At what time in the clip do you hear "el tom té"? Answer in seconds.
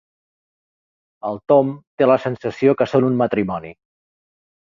1.31-2.07